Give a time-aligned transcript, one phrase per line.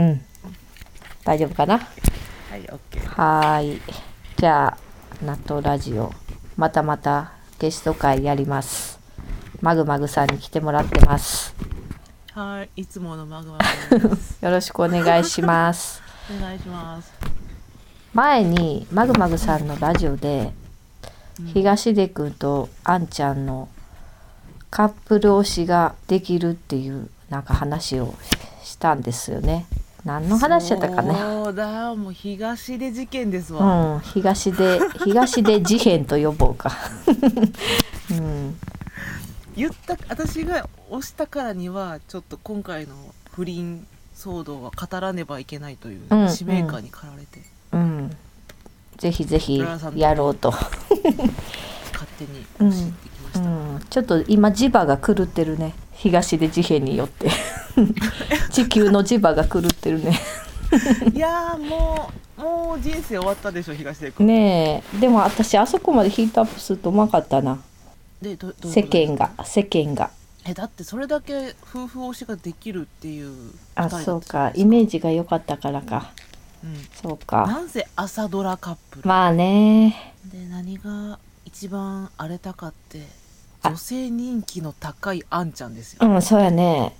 [0.00, 0.20] うん。
[1.24, 1.78] 大丈夫かな？
[1.78, 3.06] はい、オッケー。
[3.06, 3.82] はーい。
[4.36, 6.10] じゃあ納豆ラジオ
[6.56, 8.98] またまたゲスト会やります。
[9.60, 11.54] マグマグさんに来てもらってます。
[12.32, 13.58] はい、いつものマグマ
[13.90, 14.38] グです。
[14.42, 16.00] よろしくお願いします。
[16.34, 17.12] お願いします。
[18.14, 20.54] 前にマグマグさんのラジオで
[21.38, 21.46] うん。
[21.48, 23.68] 東出くんとあんちゃんの
[24.70, 28.14] カップル推しができるっていうなんか話を
[28.62, 29.66] したんですよね
[30.04, 31.14] 何の話やったかね。
[31.14, 33.94] そうだ、もう東で事件ですわ。
[33.94, 36.72] うん東出東出事変と呼ぼうか。
[38.10, 38.58] うん。
[39.56, 42.94] 言った、私が押したからには、ちょっと今回の
[43.32, 43.86] 不倫
[44.16, 48.16] 騒動は語らねばいけないといううん使命感に駆られて、うん。
[48.96, 50.70] ぜひぜひ浦和さんやろうと、勝
[52.18, 53.40] 手に押してきましうた。
[53.40, 57.30] ん、ちょっと今磁場が狂ってるね東出事変によって。
[58.50, 60.18] 地球の磁場が狂ってるね。
[61.14, 64.26] いやーもう、もう人生終わったでしょ、東出君。
[64.26, 64.98] ねえ。
[64.98, 67.58] でも私あそこまでヒートアップするとうまかったな。
[68.22, 70.10] で、どど世間が世間が。
[70.46, 74.52] え、だってそれだけ夫婦推しができるっていうあそうか。
[74.54, 76.12] イメージが良かったからか。
[76.64, 76.88] うん。
[77.02, 77.46] そうか。
[77.46, 80.14] なんせ朝ドラカップル、まあね。
[80.24, 83.02] で何が一番荒れたかってあ
[83.62, 86.96] 女性人気の高いあんちゃんですよ、うんそうやね。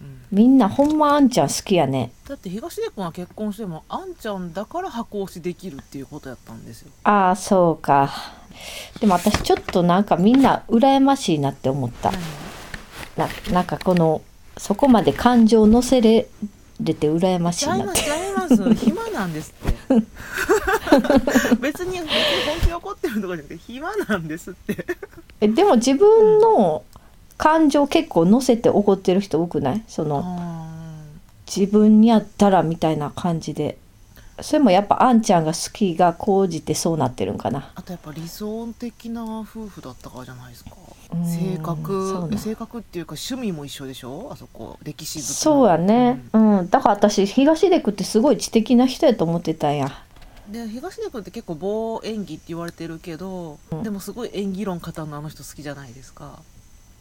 [0.00, 0.22] うん。
[0.30, 2.12] みんなほんまあんちゃん好きやね。
[2.28, 6.90] だって東出君は結婚してもあんちゃんだから箱推しできるっていうことやったんですよ。
[7.04, 8.10] ああそうか。
[9.00, 12.12] でも私ちょっとなんかみんな羨ましいなって思った。
[13.16, 14.22] ななんかこの
[14.56, 16.26] そこまで感情を乗せれ
[16.80, 18.74] れて羨ましいちゃいなってますちゃいます。
[18.74, 19.74] 暇なんですって。
[21.60, 22.08] 別に別に
[22.46, 24.86] 本気で怒ってるとかじゃなくて暇なんですって
[25.44, 26.82] えでも自分の
[27.36, 29.82] 感情結構乗せて怒ってる人多くない？
[29.86, 30.64] そのあ
[31.46, 33.78] 自分にやったらみたいな感じで。
[34.40, 37.70] それもやっぱあんちゃんが好きが高じてそうなってるんかな。
[37.76, 40.72] あとやっぱ理想的な夫婦だったからじゃないですか。
[41.12, 44.30] うん性格性格っていうか趣味も一緒でしょ？
[44.32, 46.68] あそこ歴史そうやね、うん。
[46.68, 49.86] だから私東出君ってすごい知的な人やと思ってたんや
[50.48, 53.82] で東出君って結構棒演技って言われてるけど、うん。
[53.82, 56.40] でもすごい演技論語るのあの人好きじゃないですか。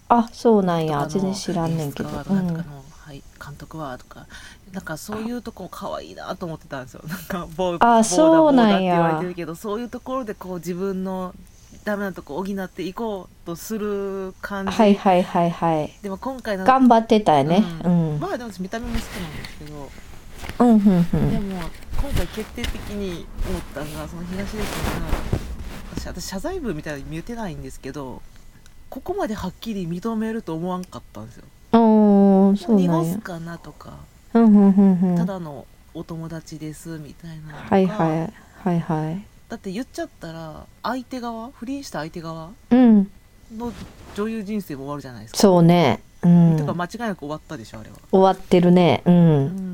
[0.09, 1.05] あそうなんや。
[1.09, 2.09] 全然知らんねんけど。
[2.09, 2.65] 演出家
[3.05, 4.27] はい、監督はとか。
[4.71, 7.01] なんかそういうとこ可愛いなと思ってたんですよ。
[7.07, 8.75] なんか棒棒だそうなんや。
[8.75, 11.33] って言われてるけどそういうところでこう自分の
[11.83, 14.71] ダメなとこ補っていこうとする感じ。
[14.71, 15.93] はいはいはいはい。
[16.01, 17.63] でも今回の頑張ってたよね。
[17.83, 18.19] ううんん。
[18.21, 19.89] まあでも私見た目も好きなんですけど。
[20.59, 21.31] うんうんうん。
[21.31, 21.61] でも
[22.01, 24.65] 今回決定的に思ったのがその東出君が
[25.95, 28.21] 私私謝罪文みたいなの見えてないんですけど
[28.89, 31.43] ここまではっきり認めると思わんかったんですよ。
[32.53, 33.97] 濁すかなとか、
[34.33, 35.17] うんうんうんうん。
[35.17, 38.33] ただのお友達ですみたいなはいはい
[38.63, 39.25] はいはい。
[39.49, 43.09] だって言っちゃったら相手側不倫した相手側うん。
[43.57, 43.71] の
[44.15, 45.37] 女優人生も終わるじゃないですか。
[45.39, 45.99] そうね。
[46.23, 46.57] うん。
[46.57, 47.95] てか間違いなく終わったでしょあれは。
[48.11, 49.01] 終わってるね。
[49.05, 49.72] ううんん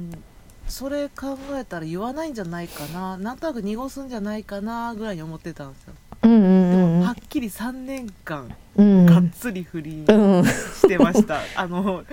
[0.70, 3.18] それ考えたら言わないんじゃないかな。
[3.18, 5.94] なんとなく濁すんじゃないかなぐらいに思ってたんですよ。
[6.22, 9.06] うんうんうんはっきり3年間うん。
[9.06, 12.04] がっつり不倫うんしてました、あの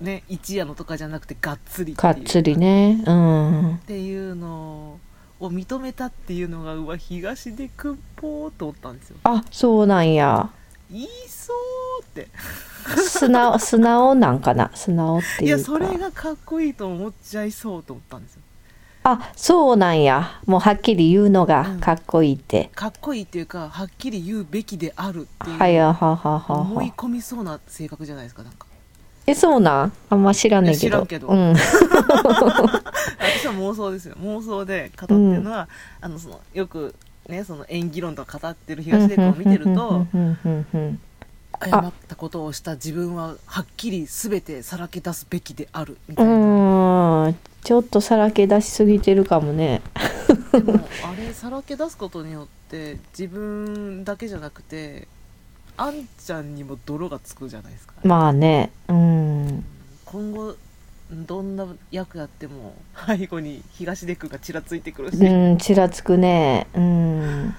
[0.00, 3.02] ね一夜のとかじゃなくてがっつりがっつりね。
[3.06, 3.74] うん。
[3.76, 4.98] っていうの
[5.40, 9.16] を認めたっていうのがうわ東出くんぽーと思ったんですよ。
[9.24, 10.50] あそうなんや。
[10.90, 11.56] 言いそう
[12.02, 12.28] って。
[13.08, 14.70] 素直素直なんかな？
[14.74, 15.60] 素直っていいうか。
[15.60, 18.42] やそれがかっこいいと思っちゃいそうと思ったんですよ。
[19.06, 20.40] あそうなんや。
[20.46, 28.66] もうはっきり言うのがかっこいいって、かっこいいっていうかはっきり言うべきであるっていう、はいはははは思いは込みそうな性格じゃないですかなんか。
[29.26, 29.92] えそうなん？
[30.10, 31.06] あんま知らんねんけど。
[31.06, 31.28] けど。
[31.28, 34.14] うん、 私は妄想ですよ。
[34.20, 35.68] 妄想で語ってるのは、
[36.00, 36.94] あのそのよく
[37.28, 40.06] ねその演技論とか語ってる東出君を見てると
[41.70, 49.80] うんうんうんうん謝ったことをした自分ははっきり全てさらけ出すべきであるみたういな、ーんちょっとさらけ出しすぎてるかもね。
[50.52, 55.08] でもあれさらけ出すことによって自分だけじゃなくて
[55.76, 59.64] あんちゃんにも泥がつくじゃないですか、まあねうん。
[60.04, 60.54] 今後
[61.10, 62.74] どんな役やっても
[63.06, 66.66] 背後に東出君がちらついてくるし、うんちらつくね。
[66.74, 67.54] うんうん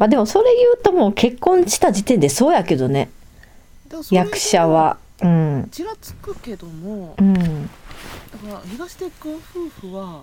[0.00, 3.10] まあでもそれ言うともう結婚した時点でそうやけどね。
[4.10, 4.96] 役者は。
[5.20, 5.68] うん。
[5.70, 7.34] ちらつくけどもうん。
[7.34, 7.46] だか
[8.50, 10.22] ら東出君夫婦は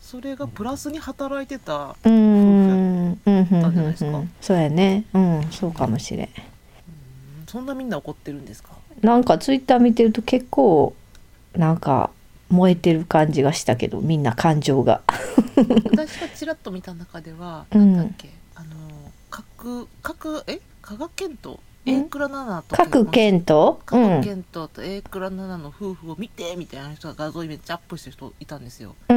[0.00, 2.12] それがプラスに働いてた、うん。
[2.12, 3.20] うん。
[3.24, 3.36] うん。
[3.36, 3.46] うん。
[3.46, 3.72] たん。
[3.72, 4.10] じゃないですか。
[4.10, 5.04] うんそうやね。
[5.14, 5.46] うん。
[5.52, 6.26] そうかもしれん。
[6.26, 6.32] うん。
[7.46, 8.70] そんなみんな怒ってるんですか？
[9.02, 10.96] なんかツイッター見てると結構
[11.54, 12.10] なんか
[12.50, 15.02] 燃えてる感じがしたけどみんな感情が。
[15.84, 17.94] 私がちらっと見た中では、うん。
[17.94, 18.41] なんだっけ？
[19.62, 28.96] 各各え加賀健とうん A 倉奈々と各県と、う加賀ん、健とと A 倉奈々の夫婦を見てみたいな人が画像めっちゃアップしてる人いたんですよ。
[29.08, 29.14] こ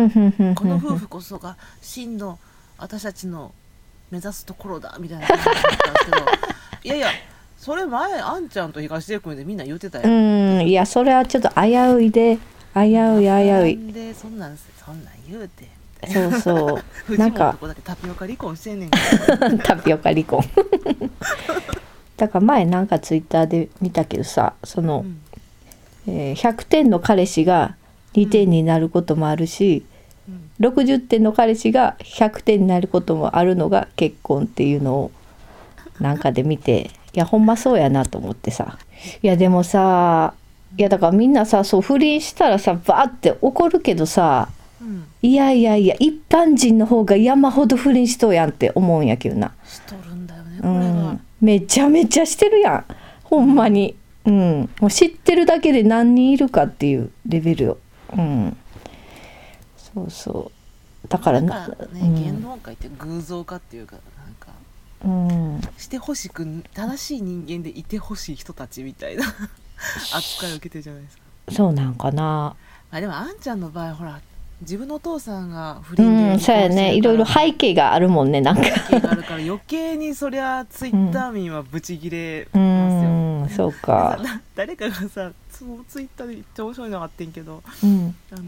[0.65, 2.38] の夫婦こそが真の
[2.77, 3.53] 私たちの
[4.12, 6.18] 目指すところだみたいな感じだったんですけど
[6.83, 7.07] いやいや
[7.57, 10.03] それ前あんちゃんと東出君でみんな言ってたよ。
[10.07, 12.38] うんいやそれはちょっと危ういで
[12.75, 13.94] 危うい危うい。
[13.94, 15.68] でそんなんそんなん言うて
[16.07, 16.83] そうそう。
[17.07, 17.57] 藤なんか。
[17.83, 18.89] タピオカ離婚してんねん
[19.63, 20.42] タピオカ離婚。
[22.18, 25.21] だから前なんかツイッターで見たけどさその、うん。
[26.07, 27.75] えー100点の彼氏が
[28.13, 29.86] 2点になることもあるし、
[30.27, 30.68] うん。
[30.68, 35.12] 60点の彼氏が100点になることもあるのが結婚っていうのを
[36.00, 38.77] なんかで見ていやほんまそうやなと思ってさ。
[39.21, 40.33] いやでもさ
[40.77, 44.50] いやだからみんなさそう不倫したらさバーって怒るけどさ
[44.81, 45.06] うん。
[45.22, 50.80] いやいやいや一般人の方が山ほど不倫しとうやんって思うんやけどな、しとるんだよねうこれが。
[51.12, 52.86] ん、めちゃめちゃしてるやん。
[53.24, 53.95] ほんまに、
[54.25, 57.77] うん、もう知ってるだけで何人いるかっていうレベルよ、
[58.16, 58.57] うん、
[59.77, 60.51] そうそ
[61.06, 61.07] う。
[61.07, 61.68] だからな。
[61.68, 62.24] だからね、うん。
[62.24, 64.48] 芸能界って偶像化っていうかなんか
[65.04, 69.24] うん、してほしく正しい人間でいてほしい人たちみたいな
[70.16, 71.24] 扱いを受けてるじゃないですか。
[71.51, 72.56] そうなんかな。
[72.89, 74.19] あでもあんちゃんの場合ほら
[74.62, 76.96] 自分のお父さんが不う倫でんそうやね。
[76.96, 78.63] いろいろ背景があるもんねなんか。
[78.63, 83.10] 背景があるから余計にそりゃツイッター民はブチギレうますよ、
[83.46, 83.50] ん。
[83.50, 84.18] そうか。
[84.24, 85.63] だ 誰かがさツ
[86.02, 88.16] イッターで言って面白いのがあってんけどうん。
[88.31, 88.44] あの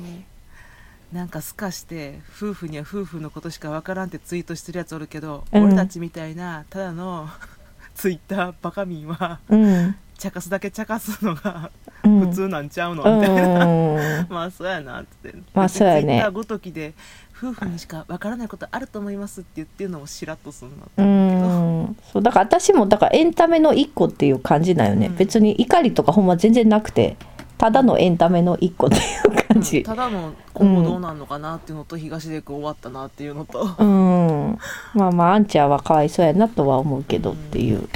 [1.11, 5.63] なんかすかして夫婦には夫婦のことしかわからんってツイートしてるやつおるけど、うん。
[5.65, 7.29] 俺たちみたいなただの
[7.95, 9.95] ツイッターバカ民はうん。
[10.17, 11.69] 茶化すだけ茶化すのが
[12.03, 14.27] うん普通なんちゃうの、うみたいな、ん。
[14.29, 15.33] まあそうやなって。
[15.53, 16.27] まあそうやね。
[16.33, 16.93] ごときで
[17.37, 21.49] 夫婦にしかわからないことあると思いますって言ってるのもしらっとするなってう思うけど
[21.91, 21.97] ん。
[22.11, 25.15] そうだから私もだからエンタメの一個っていう感じだよね、うん。
[25.15, 27.15] 別に怒りとかほんま全然なくて
[27.57, 34.57] ただのエンタメの一個っていう感うんじただの今後どうなんのかなっていうのと、東出君終わったなっていうのと、うん、
[34.93, 37.87] まあまああんちゃんはかわいそうやなとは思うけどっていう、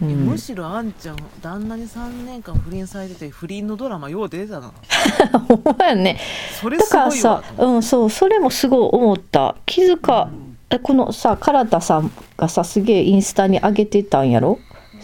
[0.00, 0.08] うん。
[0.26, 4.72] むしろあんちゃん旦那に3年間不倫されてて不倫のドラマよう出てたな。
[5.48, 6.18] ほんまやね。
[6.60, 9.56] それだからすごいわさ、うん、そうそれもすごい思った。
[9.66, 10.30] 気づか、
[10.70, 14.58] えこのさ唐田さんがさすげえインスタに上げてたんやろ？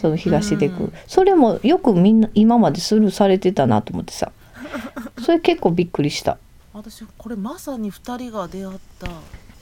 [0.04, 0.92] その東出君、うん。
[1.06, 4.32] それもよくみんな今までスルーされてたなと思ってさ。
[5.24, 6.36] それ結構びっくりした。
[6.74, 9.08] 私これまさに2人が出会った。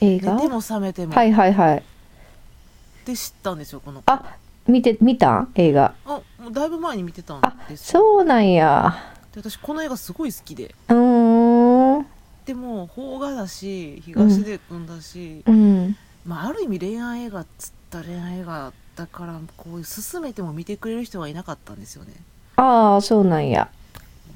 [0.01, 0.35] 映画？
[0.35, 1.13] 寝ても覚めても。
[1.13, 1.83] はいはいはい。
[3.05, 4.11] で知ったんですよこの子。
[4.11, 4.35] あ
[4.67, 5.31] 見て見た？
[5.33, 5.93] ん映画？
[6.05, 8.01] あもうだいぶ前に見てたんあですよ。
[8.01, 8.93] そうなんや。
[9.33, 10.75] で私この映画すごい好きで。
[10.89, 12.05] うーん。
[12.45, 15.95] でも邦画だし東出君だし、うん。
[16.25, 22.13] まあ、ある意味恋愛映画っつった恋愛映画だからこう進めても見てくれる人はいなかったんですよね。
[22.55, 23.69] ああそうなんや。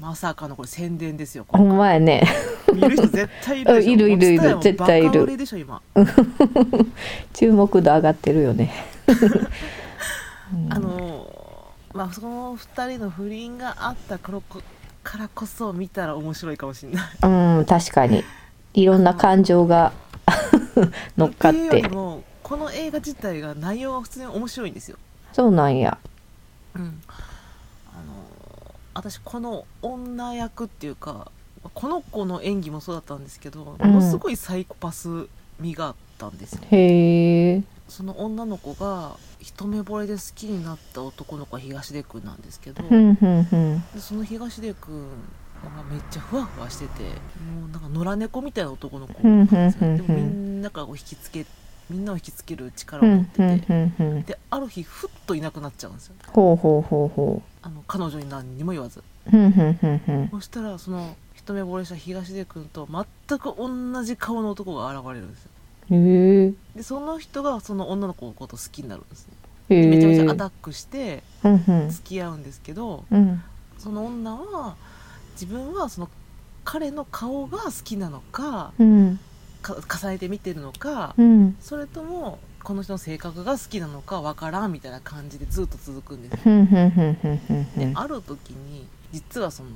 [0.00, 2.22] まさかのこれ宣伝ですよこ ほんまやね。
[2.68, 4.58] れ見る人絶対いる いるいるいる。
[4.60, 5.26] 絶対いる。
[7.34, 8.72] 注目度上がってるよね。
[10.52, 11.34] うんあの
[11.92, 14.62] まあその2人の不倫があったからこ
[15.02, 17.04] からこそ見たら面白いかもしれない。
[17.22, 18.22] うん確かに。
[18.74, 19.92] いろんな感情が
[21.16, 21.82] 乗っかっって
[22.48, 24.96] この映画自体が内容が普通に面白いんですよ。
[25.32, 25.98] そうなんや。
[26.74, 27.02] うん。
[27.92, 31.30] あの私この女役っていうか
[31.74, 33.90] この子の演技もそうだったんですけど、うん。
[33.92, 35.28] ものすごいサイコパス
[35.60, 37.62] 味があったんですよへえ。
[37.88, 43.82] その女の子が一目惚れで好きになった男の子は東出君なんですけど、ふんふんふん。
[43.94, 45.08] でその東出君
[45.64, 50.06] がめっちゃふわふわしててもうなんか野良猫みたいな男の子なんですようんうんうんうん。
[50.06, 51.44] でもみんながこう引きつけ
[51.90, 56.14] みんなを引きつける力ふを持っててである日ふっといなくなっちゃうんですよ。
[56.26, 59.02] ほうほうほうほあの彼女に何にも言わず。
[59.26, 60.28] うふんふんふんふん。
[60.30, 65.50] そしたらその一目惚れした東出君と全く同じ顔の男が現れるんですよ。
[65.90, 66.52] へえ。
[66.76, 69.34] でその人がその女の子のことを好きになるんですね
[69.68, 71.22] めちゃめちゃアタックして
[71.90, 73.42] 付き合うんですけどうん。
[73.78, 74.76] その女は
[75.32, 76.10] 自分はその
[76.64, 79.16] 彼の顔が好きなのかうん。
[79.16, 79.22] か
[79.62, 81.56] 重ねて見てるのかうん。
[81.60, 86.66] それともこの人の性格が好きなのかわからんみたいな感じでずっと続くんですよ。
[87.76, 89.72] である時に実はそのい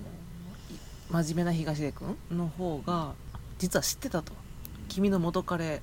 [1.11, 3.13] 真面目な東出君の方が
[3.59, 4.33] 実は知ってたと。
[4.89, 5.81] 君の元彼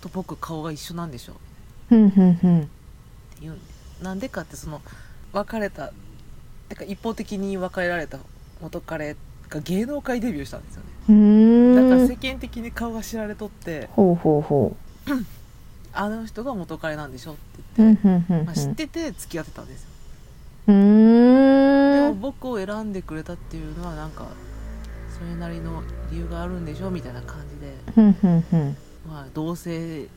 [0.00, 1.34] と僕顔が一緒なんでしょ。
[1.88, 2.60] ふんふんふん。
[2.60, 2.68] って
[3.40, 3.74] 言うんで。
[4.02, 4.82] なんでかってその
[5.32, 5.92] 別れた
[6.68, 8.18] てか一方的に別れられた
[8.60, 9.16] 元彼
[9.48, 14.76] が芸能界デビューしたんですよだから世間的に顔が知られとってほうほうほ
[15.92, 17.40] あの人が元彼なんでしょって
[17.78, 19.88] 言って、まあ、知ってて付き合ってたんですよ。
[20.66, 24.28] うでも僕を選んでくれたっていうのはなんか
[25.16, 27.74] それなりの理由があるんでしょみたいな感じで、
[29.06, 30.08] まあ、同棲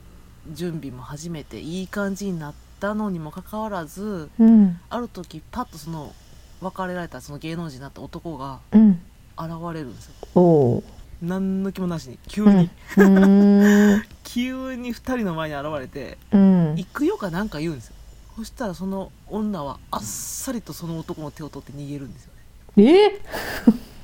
[0.50, 4.80] 準備も始めていい感じになったのにもかかわらずうん。
[4.88, 6.14] ある時パッとその
[6.60, 9.00] 別れられたその芸能人になった男がうん
[9.38, 10.12] 現れるんですよ。
[10.34, 10.84] おお
[11.22, 12.18] 何の気もなしに。
[12.28, 12.56] 急うん。
[12.58, 14.02] に、うーん。
[14.24, 16.74] 急に2人の前に現れてうん。
[16.76, 17.94] 行くよかなんか言うんですよ。
[18.36, 22.32] そしたらその女はあっさりとその男の手を取って逃げるんですよ
[22.76, 22.84] ね。
[22.86, 23.20] え？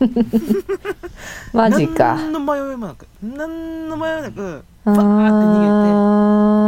[1.52, 2.16] マジか。
[2.16, 3.06] 何の迷いもなく。
[3.22, 5.66] 何の迷いなくあバーって逃げ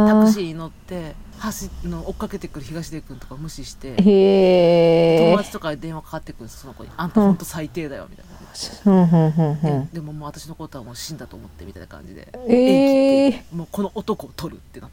[0.07, 12.27] てタクーシーに乗って走の追っかけてくる東出君とか無視して友達とかに電話かかってくるんですその子に「あんたほんと最低だよ」みたいな、ででももう私のことはもう死んだと思ってみたいな感じで。
[12.47, 14.89] ええもうこの男を取るってなっ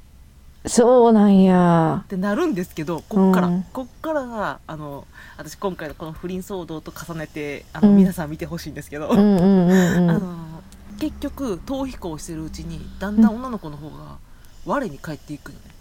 [0.67, 2.05] そうなんや。
[2.09, 3.63] てなるんですけどこっから、うん。
[3.73, 5.07] こっからがあの
[5.37, 7.97] 私今回のこの不倫騒動と重ねてあの、うん。
[7.97, 9.09] 皆さん見てほしいんですけど、
[10.99, 14.17] 結局逃避行してるうちにだんだん女の子の方が
[14.65, 15.75] 我に返っていくよね、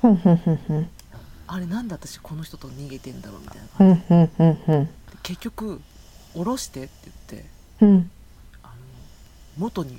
[0.00, 0.88] ふん
[1.46, 4.88] あれなんで私この人と逃げてんだろうみたいなふ感じ
[5.22, 5.80] 結局
[6.34, 6.90] 下ろしてって
[7.30, 7.48] 言って
[7.82, 8.10] うん。
[8.62, 8.72] あの
[9.58, 9.98] 元に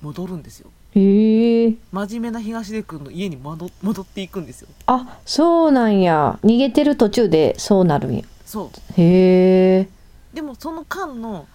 [0.00, 0.70] 戻るんですよ。
[0.94, 1.74] へえ。
[1.92, 4.68] 真面目な東出君の家に戻戻っていくんですよ。
[4.86, 6.38] あそうなんや。
[6.44, 8.24] 逃げてる途中でそうなるんや。
[8.44, 9.00] そう。
[9.00, 9.88] へえ。
[10.34, 11.46] でもその間の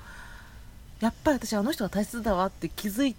[1.00, 3.16] やっぱり私あの人が大切だわって気づい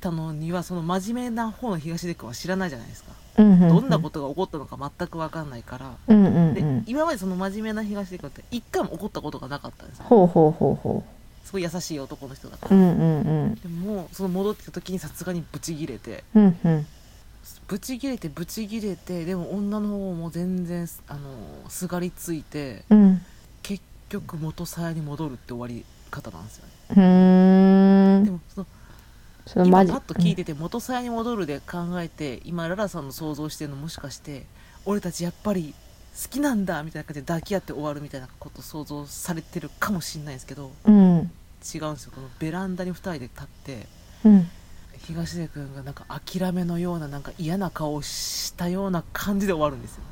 [0.00, 3.10] たのにはその真面目な方の東出君は知らないじゃないですか。
[3.36, 5.96] どんどんなことが起こったのか全く分かんないから。
[6.08, 6.84] うんうんでうん。
[6.86, 10.04] 今までその真面目な東出君って一回も起こったことがなかったんですよ。
[10.08, 11.04] ほうほうほうほ
[11.44, 13.54] すごい優しい男の人だかううら、んうんうん。
[13.54, 16.24] でもその戻ってきた時にさすがにブチギレて。
[16.34, 16.86] うんうん。
[17.66, 21.20] ブチギレてブチギレてでも女の方も全然あの
[21.68, 23.20] すがりついてうん。
[23.62, 26.64] 結局元さやに戻るって終わり方なんですよ
[26.96, 28.24] ね。
[28.24, 28.79] でもその今
[29.52, 34.46] そのマジパッと聞いてて元さやに戻るで考えて今ララさんの想像してるのもしかして
[34.84, 35.74] 俺たちやっぱり
[36.22, 41.30] 好きなんだみたいな感じで抱き合って終わるみたいなこと想像されてるかもしれないですけどうん。
[41.74, 42.12] 違うんですよ。
[42.14, 43.86] このベランダに2人で立って
[44.24, 44.48] うん。
[44.98, 50.02] 東出君がなんか諦めのようななんか嫌な顔をしたような感じで終わるんですよ。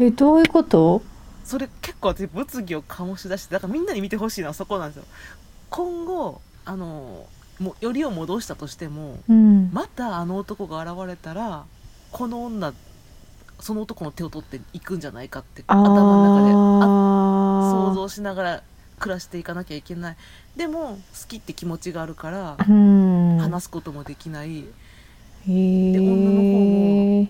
[0.00, 1.02] えどういうこと？
[1.44, 5.04] それ結構私物議を醸し出してだからみんなに見てほしいのはそこなんですよ。
[5.70, 7.26] 今後あの
[7.60, 9.70] もうよりを戻したとしてもうん。
[9.72, 11.64] またあの男が現れたら
[12.12, 12.72] この女
[13.60, 16.54] その男の手を取っていくんじゃないかって頭の中であ
[17.72, 18.62] 想あ像しながら
[19.00, 20.16] 暮らしていかなきゃいけない。
[20.56, 20.98] でも好
[21.28, 24.64] きって気持ちがあるから話すこともできない。
[25.46, 26.60] で女の方
[27.22, 27.28] も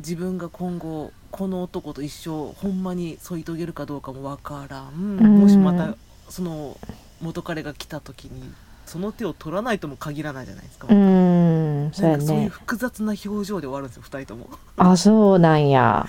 [0.00, 5.40] 自分が今後この男と一生ほんまに添い遂げるかどうかもわからん、うん。
[5.40, 5.96] もしまた
[6.28, 6.78] その
[7.20, 8.52] 元彼が来た時に
[8.86, 14.48] その手を取らないとも限らないじゃないですか、うんそうやなんかそういうね複雑な表情で終わるんですよ2人とも。
[14.76, 16.06] あそうなんや。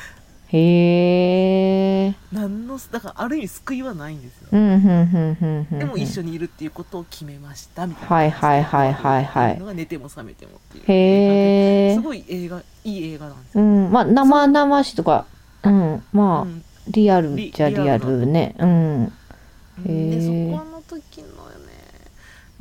[0.48, 8.15] へえ何のだからある意味救いはないんですよ、でも一緒にいるっていうことを決めましたみたいな。
[8.15, 9.75] はいはいはいはいはい。
[9.75, 10.84] 寝ても覚めてもっていう。
[10.88, 15.25] へえすごい映画いい映画なんですうよ、んまあ生々しいとか
[15.63, 15.70] う。
[15.70, 16.63] んまあ、うん。
[16.88, 19.12] リアルじゃリアルルねうん。
[19.84, 21.34] でそこの時のね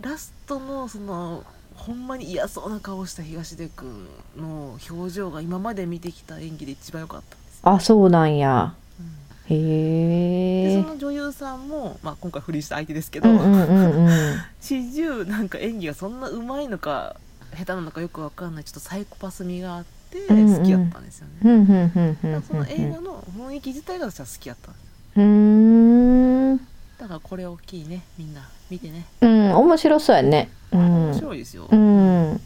[0.04, 1.44] ラストのその
[1.75, 4.06] ほんまに嫌そうな顔した東出君
[4.37, 7.61] の表情が今まで見てきた演技で一番良かったんです。
[7.61, 8.75] よ、あそうなんや。
[9.00, 9.56] うん。
[9.56, 10.76] へえ。
[10.76, 15.49] でその女優さんも、まあ、今回不倫した相手ですけど、うんうんうんなん。
[15.49, 17.16] か演技がそんなうまいのか
[17.56, 24.88] 下手なのかよくわかんないちょっとサイコパス味があって好きやったんですよね、その映画の雰囲気自体が私は好きやったんですよ。
[25.16, 25.23] うー
[27.06, 28.49] んだこれ大きいねみんな。
[28.70, 29.06] 見てね。
[29.20, 30.49] うん面白そうやね。
[30.73, 31.04] うん。
[31.11, 32.40] 面白いですよ、うん。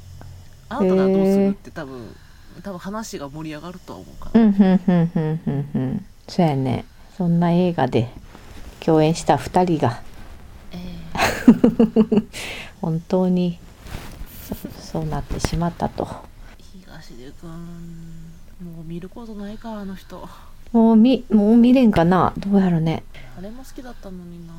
[0.69, 2.15] あなたならどうするって多分
[2.63, 6.07] 多分話が盛り上がるとは思うから、うんふんふんふんふんふん。
[6.29, 6.85] そうやね。
[7.17, 8.11] そんな映画で
[8.81, 10.03] 共演した二人が。
[10.73, 10.77] え
[12.81, 13.59] 本当に
[14.49, 14.55] そ
[14.93, 16.05] そうなってしまったと。
[16.05, 16.19] ー
[16.85, 17.51] 東出君
[18.63, 20.29] もう見ることないかあの人
[20.73, 22.33] もう見もう見れんかな？
[22.39, 23.03] どうやろね。
[23.39, 24.53] あれも好きだったのにな。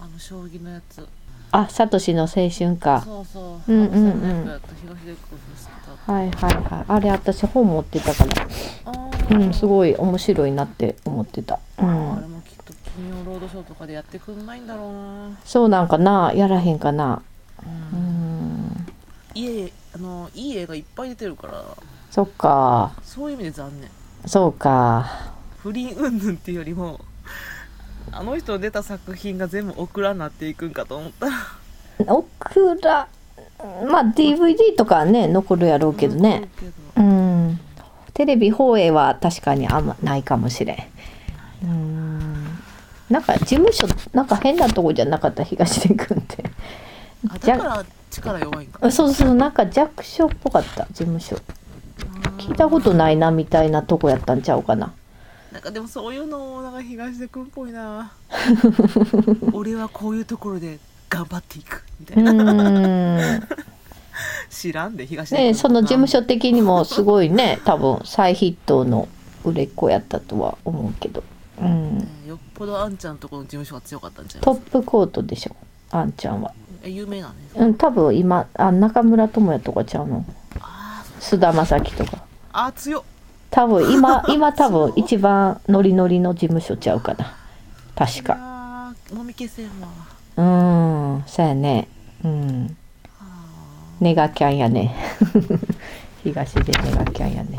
[0.00, 1.06] あの将棋のやつ。
[1.52, 3.02] あサトシの青春か。
[3.04, 3.72] そうそう。
[3.72, 4.10] うんうんう
[4.44, 4.60] ん。
[6.06, 8.24] はいはいはいあれ私本持ってたか
[9.30, 17.22] らうんすごい面白いなって思ってたうあんれもきっと金曜ロロードショーとかでやってくんないんだろうなそうなんかなやらへんかな
[17.62, 18.86] ううんん
[19.34, 21.64] いいあのいい映画いっぱい出てるから
[22.10, 23.88] そっかそういう意味で残念
[24.26, 25.32] そうか。
[25.58, 27.00] 不倫云々っていうよりも
[28.12, 31.26] あの人の出た作品が全部オクラになっていくんかと思った。
[32.04, 33.08] らオクラ
[33.88, 36.48] まあ DVD とかはね残るやろうけどね。
[36.96, 37.60] うん。
[38.12, 40.74] テレビ放映は確かにあんまないかもしれ
[41.62, 41.66] ん。
[41.66, 42.58] うん。
[43.10, 46.44] なんか事務所なんか変なとこじゃなかった東出君って
[47.28, 48.78] あだから力弱いんか。
[48.82, 51.36] あそうそうなんか弱小っぽかった事務所
[52.44, 54.92] 聞いたことないなみたいなとこやったんちゃうかな。
[55.50, 58.12] なんかでもそういうのなんか東出君っぽいな。
[59.52, 63.48] 俺はこういうところで頑張っていくみたういな、ん。
[64.50, 69.08] 知らんで東出君ねその事務所的にもすごいね多分再ヒットの
[69.44, 71.22] 売れっ子やったとは思うけど、
[71.60, 75.56] うん、ねよっぽどあんちゃんとこの事務所が強かったんちゃいトップコートでしょ
[75.90, 76.52] あんちゃんは。
[76.82, 80.24] え有名なんですうん多分今あ中村智也とかちゃうの？
[81.20, 82.24] 菅田将暉とか
[82.56, 83.02] あー強っ。
[83.50, 87.34] 多分今 今多分一番ノリノリの事務所ちゃうかな。
[87.96, 88.34] 確か。
[88.34, 89.88] かもみ消せんわ。
[90.36, 90.42] う
[91.18, 91.88] んそうやね。
[92.24, 92.76] うん。
[93.20, 93.24] あ
[94.00, 94.94] ネガキャンやね。
[96.22, 97.58] 東でネガキャンやね